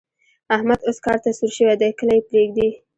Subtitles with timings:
[0.55, 2.69] احمد اوس کار ته سور شوی دی؛ کله يې پرېږدي.